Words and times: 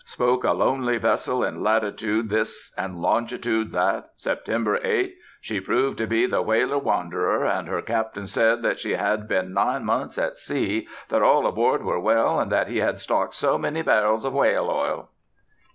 spoke 0.03 0.43
a 0.43 0.51
lonely 0.51 0.97
vessel 0.97 1.43
in 1.43 1.61
latitude 1.61 2.27
this 2.27 2.71
and 2.75 2.99
longitude 3.03 3.71
that, 3.71 4.09
September 4.15 4.79
8. 4.83 5.15
She 5.41 5.59
proved 5.61 5.99
to 5.99 6.07
be 6.07 6.25
the 6.25 6.41
whaler 6.41 6.79
Wanderer, 6.79 7.45
and 7.45 7.67
her 7.67 7.83
captain 7.83 8.25
said 8.25 8.63
that 8.63 8.79
she 8.79 8.93
had 8.95 9.27
been 9.27 9.53
nine 9.53 9.85
months 9.85 10.17
at 10.17 10.39
sea, 10.39 10.87
that 11.09 11.21
all 11.21 11.45
on 11.45 11.53
board 11.53 11.83
were 11.83 11.99
well, 11.99 12.39
and 12.39 12.51
that 12.51 12.67
he 12.67 12.79
had 12.79 12.99
stocked 12.99 13.35
so 13.35 13.59
many 13.59 13.83
barrels 13.83 14.25
of 14.25 14.33
whale 14.33 14.71
oil." 14.71 15.11